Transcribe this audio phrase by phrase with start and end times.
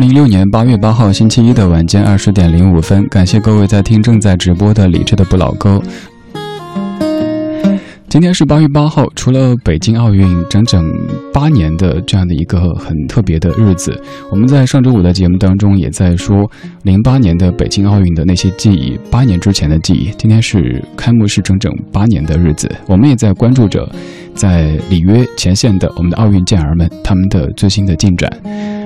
[0.00, 5.78] 二零一六年八月八号星期一的晚间二十点零五分，感谢各位在听正在直播的理智的不老歌。
[8.08, 10.82] 今天是八月八号，除了北京奥运整整
[11.34, 16.50] 八年的这样的一个很特别的日子，我们在上周五的节目当中也在说
[16.82, 20.10] 零八年的北京奥运的那些记忆，八年之前的记忆。
[20.16, 23.86] 今天是开幕式整整八年的日子，我们也在关注着
[24.34, 28.32] 在里约前线的我们的奥运健儿们他们的最新的进展。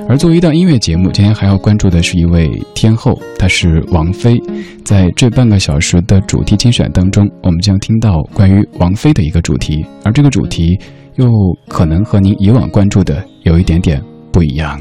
[0.07, 4.39] 而作为一档音乐节目，今天还要关注的是一位天后，她是王菲。
[4.85, 10.79] 在这半个小时的主题精选当中，我们将听到关于王菲的一个主题，而这个主题
[11.14, 11.26] 又
[11.68, 14.00] 可能和您以往关注的有一点点
[14.31, 14.79] 不一样。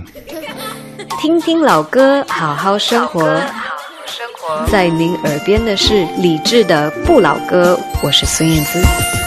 [1.21, 3.41] 听听老歌，好好生活。
[4.67, 9.22] 在您耳边的是李志的《不老歌》，我是孙燕姿。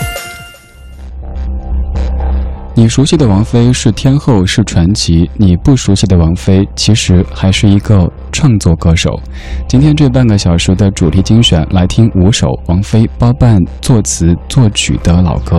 [2.78, 9.18] 你熟悉的王菲是天后，是传奇；你不熟悉的王菲，其实还是一个创作歌手。
[9.66, 15.58] 今天这半个小时的主题精选，来听五首王菲包办作词作曲的老歌。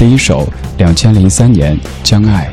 [0.00, 2.50] 第一首，两千零三年《将爱》。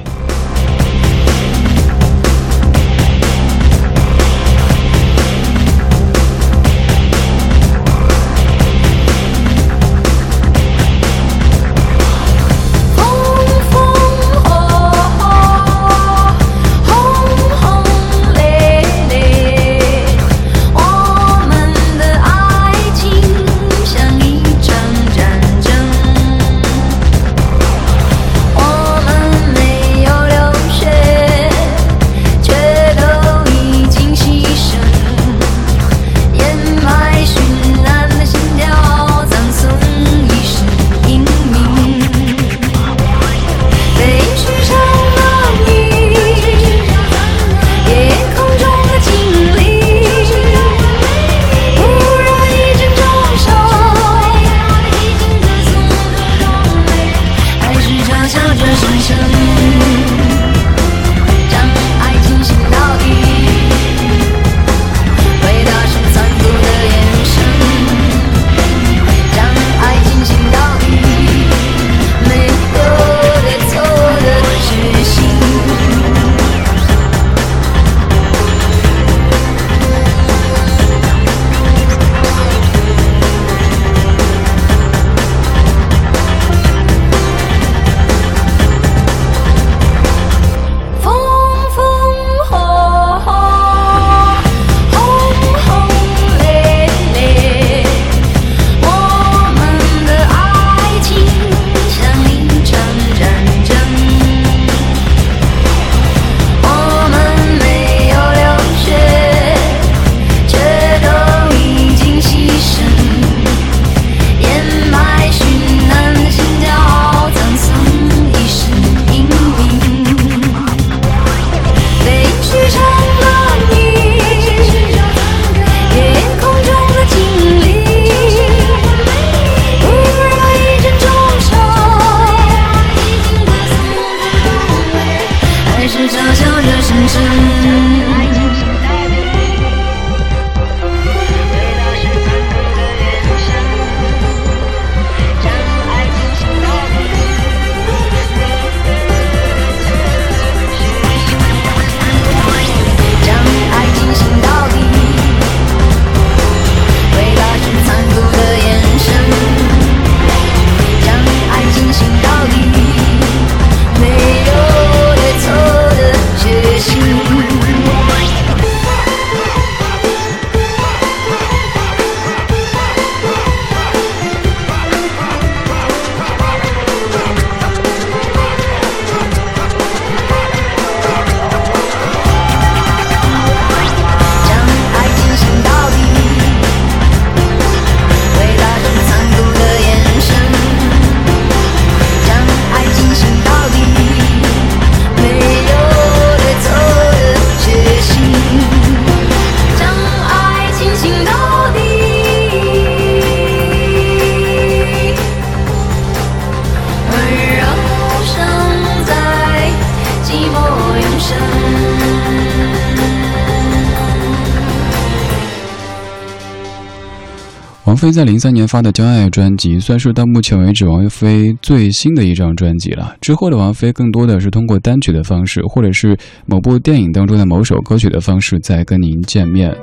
[217.95, 223.15] 王菲在零三年发的《将爱》专辑，算是到目前为止王菲最新的一张专辑了。
[223.21, 229.73] 之后的王菲更多的是通过单曲的方式，或者是某部电影当中的某首歌曲的方式在跟您见面。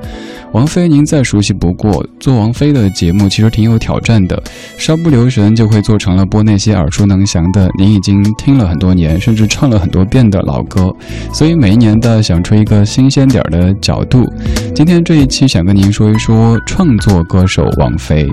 [0.52, 4.42] 王菲，您再熟悉不过，做王菲的节目其实挺有挑战的，
[4.76, 10.94] 稍不留神就会做成了播那些耳熟能详的，您已经听了很多年，甚至唱了很多遍的老歌。
[11.32, 14.30] 所以每一年的想出一个新鲜点的角度。
[14.74, 18.26] 今天这一期想跟您说一说创作歌手王菲。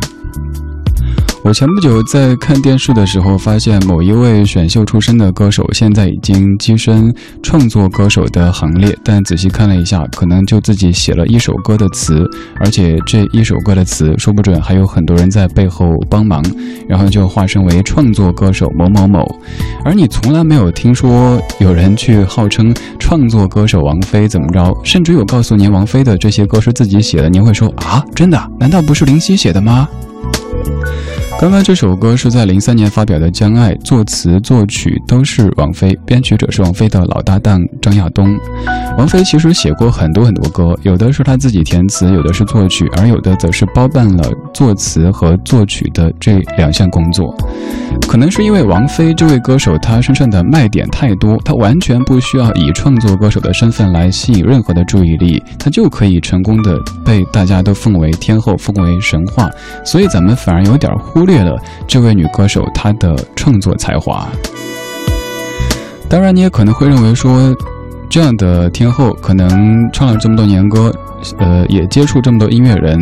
[1.42, 8.96] 我前不久在看电视的时候，发现某一位选秀出身的歌手现在已经跻身创作歌手的行列。
[9.04, 16.44] 但仔细看了一下，可能就自己写了一首歌的词，而且这一首歌的词说不准还有很多人在背后帮忙，
[16.88, 19.26] 然后就化身为创作歌手某某某。
[19.84, 28.52] 而你从来没有听说有人去号称创作歌手王菲怎么着，甚至有告诉您王菲的这些歌是自己写的，您会说啊，真的？
[28.60, 29.88] 难道不是林夕写的吗？
[31.40, 38.38] 刚刚这首歌是在零三年发表的《将爱》，作词作曲都是王菲，编曲者是王菲的老搭档张亚东。
[38.98, 47.34] 王菲其实写过很多很多歌，有的是她自己填词，有的是作曲，而有的则是包办了作词和作曲的这两项工作。
[48.08, 59.50] 可能是因为王菲这位歌手，她身上的卖点太多，她完全不需要以创作歌手的身份来吸引任何的注意力，她就可以成功的被大家都奉为天后，奉为神话。
[59.86, 61.56] 所以咱们反而有点忽略了
[61.88, 64.28] 这位女歌手她的创作才华。
[66.10, 67.56] 当然，你也可能会认为说，
[68.10, 70.94] 这样的天后可能唱了这么多年歌。
[71.38, 72.98] 呃，也接触这么多音乐人，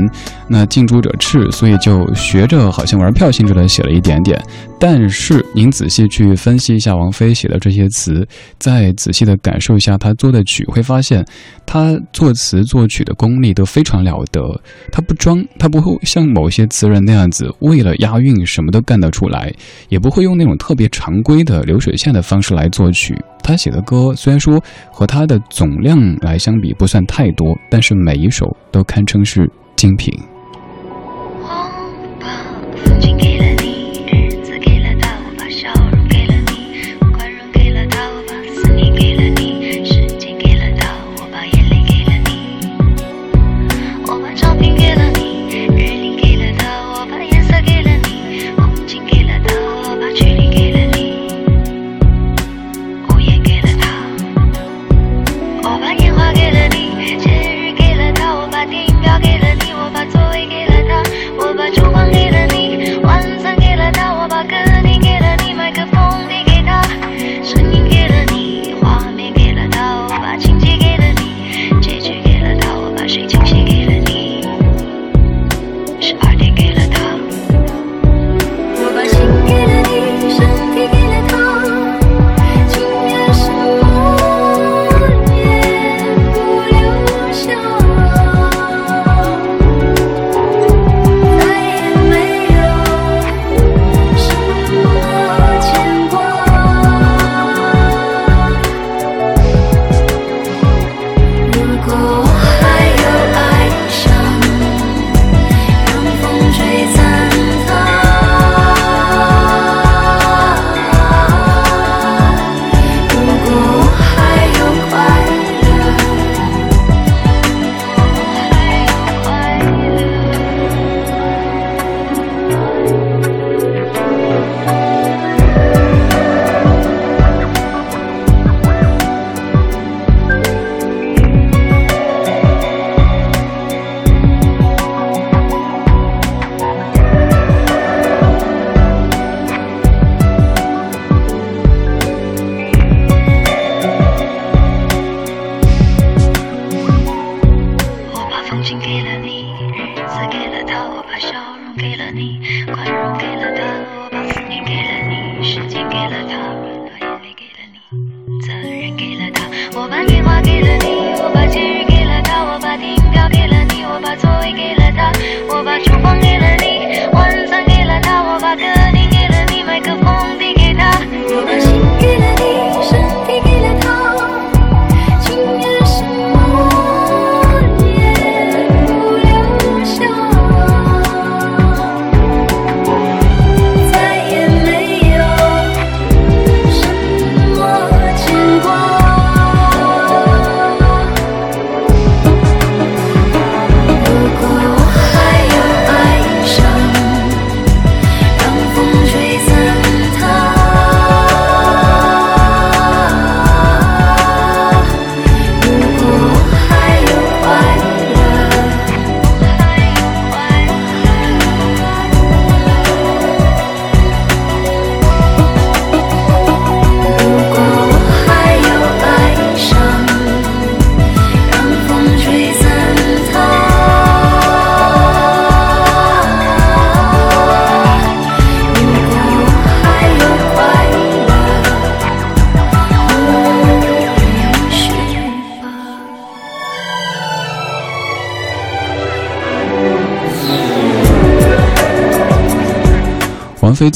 [0.49, 4.41] 那近朱者赤，所以就学着好像玩票性质的写了一点点。
[4.79, 8.27] 但是您仔细去分析一下王菲写的这些词，
[8.57, 11.23] 再仔细的感受一下她作的曲，会发现
[11.63, 14.41] 她作词作曲的功力都非常了得。
[14.91, 19.53] 她不装，她不会像某些词人那样子为了押韵什么都干得出来，
[19.89, 23.15] 也不会用那种特别常规的流水线的方式来作曲。
[23.47, 24.61] 他写的歌虽然说
[24.91, 30.13] 和他的总量来相比不算太多，但是每一首都堪称是精品。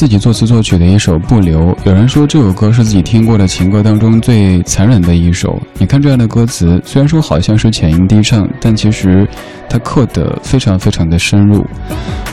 [0.02, 5.62] 自己作词作曲的一首《不留》，有人说这首歌是自己听过的情歌当中最残忍的一首。
[5.78, 9.28] 你看这样的歌词，虽然说好像是浅吟低唱，但其实
[9.70, 11.64] 它刻得非常非常的深入。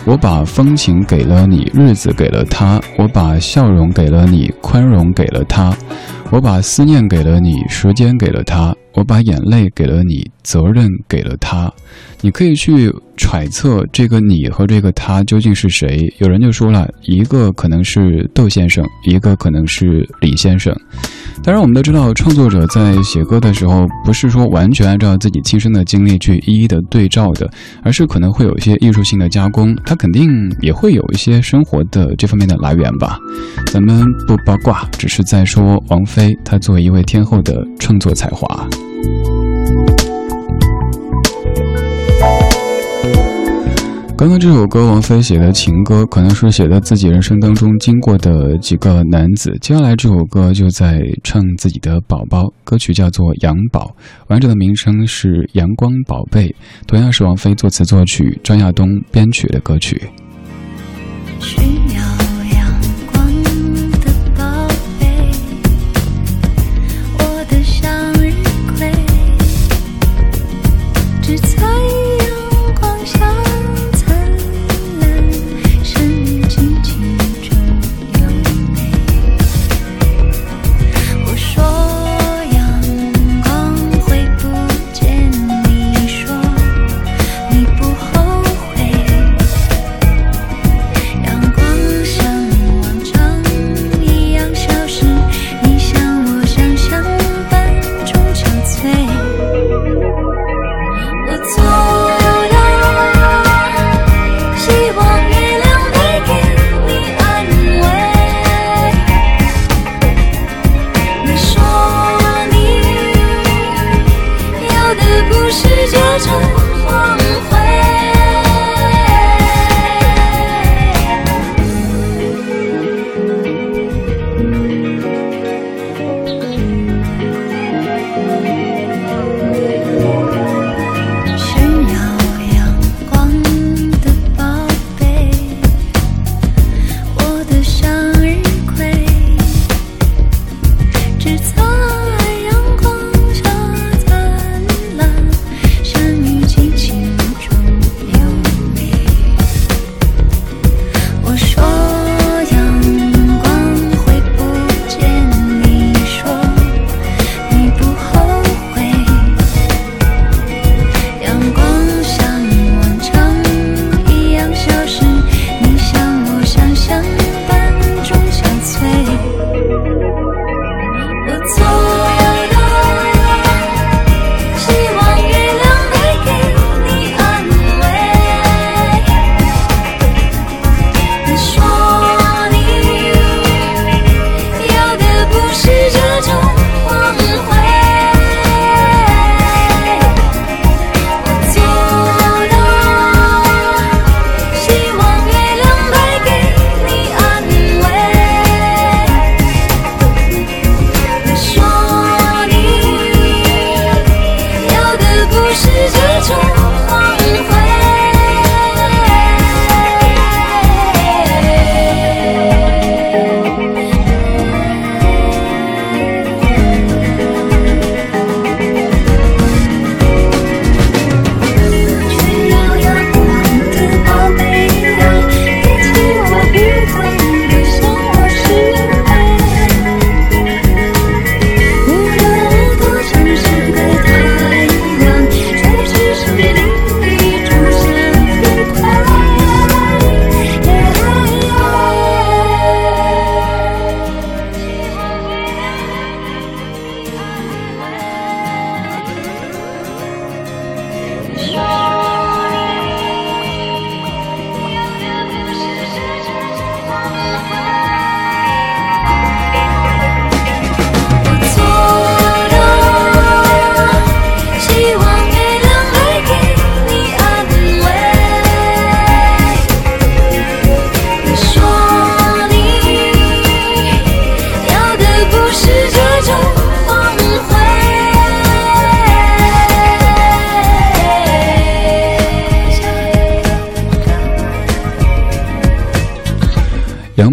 [0.06, 5.70] 我把风情给了你，日子给了他；我把笑容给了你，宽容给了他；
[6.30, 11.73] 我把思念给了你，时间给了他；我把眼泪给了你，责任给了他。
[12.21, 16.12] 你可以去揣测这个你和这个他究竟是谁。
[16.18, 20.75] 有人就说了，一个可能是窦先生，一个可能是李先生。
[21.45, 27.49] 当然，我们都知道，创作者在写歌的时候，不是说完全按照自己亲身的经历去一一的对照的，
[27.85, 29.76] 而是可能会有一些艺术性的加工。
[29.87, 33.16] 他肯定也会有一些生活的这方面的来源吧。
[33.66, 38.68] 咱们不八卦，只是在说王菲，她作为一位天后的创作才华。
[44.17, 49.57] 刚刚这首歌，王菲写的情歌，可能是写的自己人生当中经过的几个男子。
[49.61, 53.85] 接下来这首歌就在唱自己的宝宝，歌曲叫做《阳宝》，
[54.26, 56.49] 完整的名称是《阳光宝贝》，
[56.88, 60.02] 同样是王菲作词作曲，张亚东编曲的歌曲。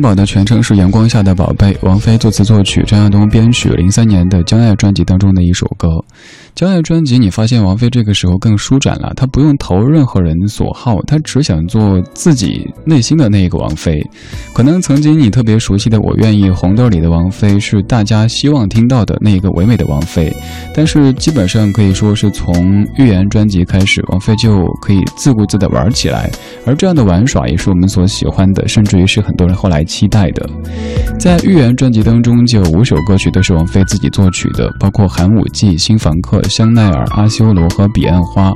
[0.06, 3.70] 宝的全称是《阳光下的宝贝》，王菲作词作曲，张亚东编曲。
[3.70, 5.88] 零三年的《将爱》专辑当中的一首歌，
[6.56, 14.02] 《将爱》专辑，你发现王菲这个时候更舒展了，她不用投任何人所好，她只想做自己内心的那一个王菲。
[14.54, 20.34] 可能曾经你特别熟悉的《我愿意》《红豆》里的王菲，是大家希望听到的那一个唯美的王菲。
[20.74, 22.56] 但是基本上可以说是从
[22.98, 26.32] 《预言》专辑开始，王菲就可以自顾自地玩起来，
[26.66, 30.50] 而这样的玩耍也是我们所喜欢的，甚至于是很多人后来期待的。
[31.20, 38.52] 在《预言》专辑当中，就有五首歌曲都是王菲自己作曲的，包括《寒武纪》《新房客》《香奈儿》《阿修罗》和《彼岸花》。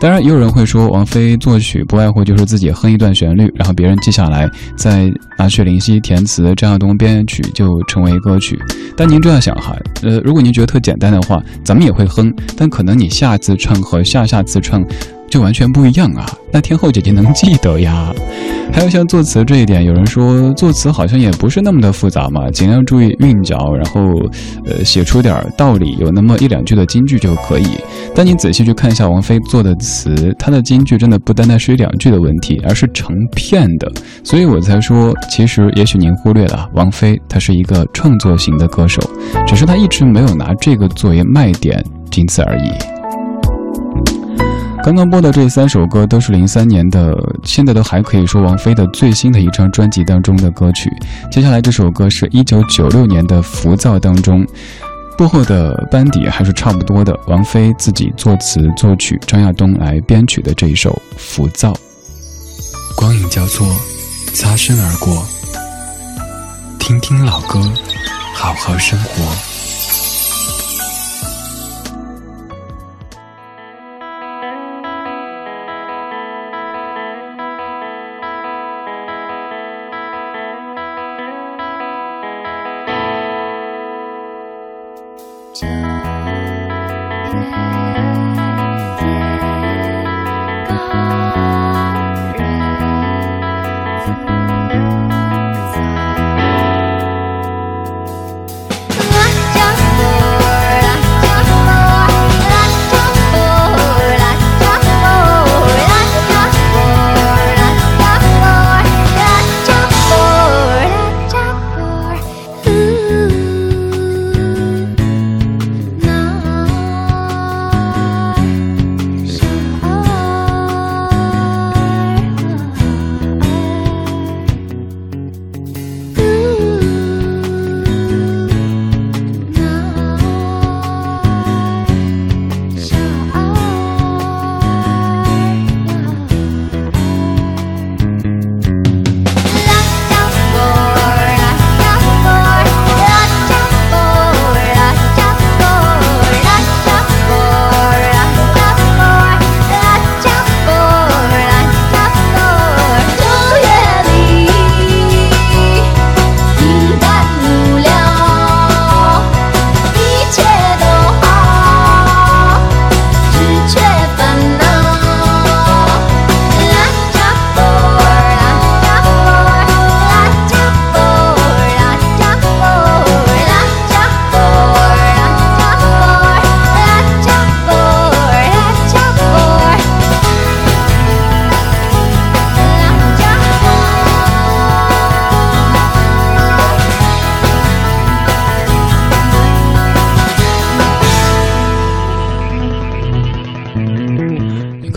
[0.00, 8.58] 当然，也有人会说，王菲作曲不外乎就是自己哼一段旋律，然后别人记下来，再拿去林夕填词，张亚东编曲，就成为歌曲。
[8.96, 14.84] 但您这样想哈，呃，如果您觉得特简单的话，咱们也会哼，但可能你下次唱和下下次唱。
[15.28, 16.24] 就完全不一样啊！
[16.52, 18.12] 那天后姐姐能记得呀？
[18.72, 24.00] 还有像作词这一点，有人说作词好像也不是那么的复杂嘛，尽量注意韵脚，然后
[24.64, 27.66] 呃写出点道理，有那么一两句的金句就可以。
[28.14, 33.90] 但你仔细去看一下王菲做的词，她的金句真的不单单是一两句的问题，而是成片的。
[34.22, 39.00] 所以我才说，其实也许您忽略了王菲，她是一个创作型的歌手，
[39.46, 42.93] 只是她一直没有拿这个作为卖点，仅此而已。
[44.84, 47.10] 刚刚播的这三首歌都是零三年的，
[47.42, 50.90] 现在都还可以说王菲的最新的一张专辑当中的歌曲。
[51.32, 54.46] 接下来这首歌是一九九六年的《浮躁》当中，
[55.18, 61.72] 幕后的班底还是差不多的，王菲自己作词作曲，张亚东来编曲的这一首《浮躁》。
[62.94, 63.66] 光影交错，
[64.34, 65.24] 擦身而过，
[66.78, 67.58] 听听老歌，
[68.34, 69.53] 好好生活。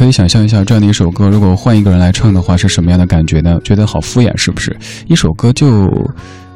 [0.07, 3.59] 可以想象一下，这样的一首歌，如果换一个人来唱的话，是什么样的感觉呢？
[3.61, 4.73] 觉得好敷衍，是不是？
[5.07, 5.89] 一首歌就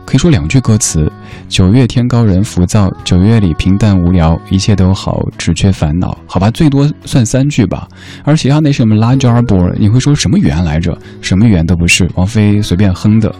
[0.05, 1.11] 可以说两句歌词：
[1.49, 6.17] 九月天高人浮躁，九月里平淡无聊，一切都好，只缺烦恼。
[6.25, 7.89] 好吧，最多算三句吧。
[8.23, 10.97] 而其他那什么拉扎波，你会说什么语言来着？
[11.19, 13.35] 什么语言都不是，王菲随便哼的。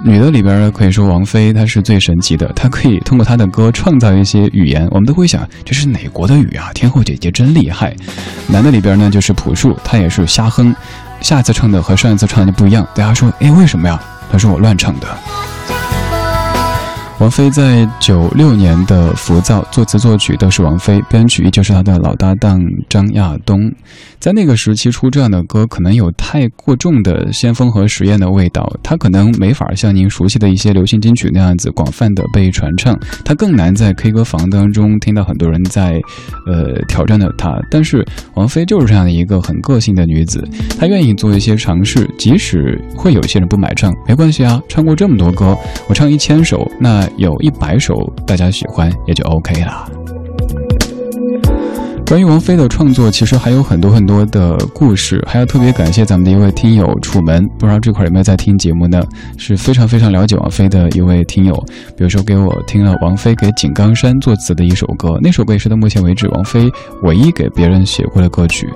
[0.00, 6.70] 女的里边呢可以说王菲她是最神奇的，她可以通过她的歌创造一些语言，我们都会想这是哪国的语啊？
[6.72, 7.94] 天后姐姐真厉害。
[8.46, 10.74] 男的里边呢就是朴树，他也是瞎哼，
[11.20, 12.86] 下次唱的和上一次唱的就不一样。
[12.94, 14.00] 大家说，哎，为什么呀？
[14.30, 15.06] 他说我乱唱的。
[17.18, 23.68] 王菲在九六年的《浮躁》，作词作曲都是王菲，编曲依旧是她的老搭档张亚东。
[24.20, 36.00] 在那个时期出这样的歌，可能有太过重的先锋和实验的味道，它可能没法像您熟悉的一些流行金曲那样子广泛的被传唱，它更难在 K 歌房当中听到很多人在，
[36.46, 37.58] 呃挑战的它。
[37.70, 38.04] 但是
[38.34, 40.42] 王菲就是这样的一个很个性的女子，
[40.78, 45.56] 她愿意做一些尝试，即使会有一些人不买账，没关系啊，唱过这么多歌，
[45.88, 47.08] 我唱一千首，那。
[47.16, 47.94] 有一百首
[48.26, 49.97] 大家喜欢，也就 OK 了。
[52.08, 59.02] 关于王菲的创作，其实还有很多很多的故事，还要特别感谢咱们的一位听友楚门，不知道这块有没有在听节目呢？
[59.36, 61.54] 是非常非常了解王菲的一位听友。
[61.98, 68.66] 比如说给我听了王菲给井冈山作词的一首歌，那首歌也是到目前为止王菲唯一给别人写过的歌曲。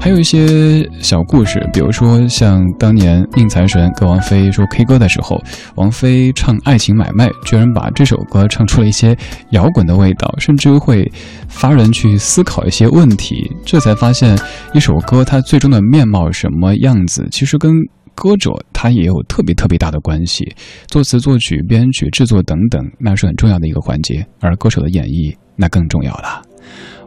[0.00, 5.38] 还有一些小故事，比如说像当年宁财神跟王菲说 K 歌的时候，
[5.74, 9.14] 王菲唱《爱情买卖》，居然把这首歌唱出了一些
[9.50, 11.06] 摇滚的味道，甚至会
[11.46, 12.64] 发人去思考。
[12.70, 14.38] 一些问题，这才发现
[14.72, 17.72] 一首歌它最终的面貌什么样子，其实跟
[18.14, 20.44] 歌者他也有特别特别大的关系。
[20.86, 26.40] 作词、作曲、编曲、制作等等，那是很重要的一个环节，而歌手的演绎那更重要了。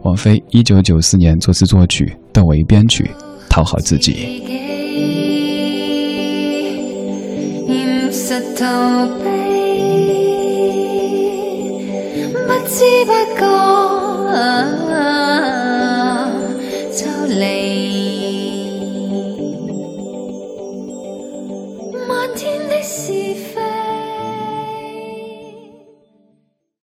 [0.04, 3.10] 王菲一九九四年作词作曲，邓为编曲，
[3.50, 4.44] 讨好自己。
[12.46, 14.93] 不知不觉。